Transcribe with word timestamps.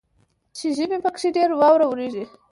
چې 0.57 0.65
ژمي 0.77 0.97
پکښې 1.05 1.29
ډیره 1.35 1.53
واوره 1.59 1.85
اوریږي. 1.87 2.23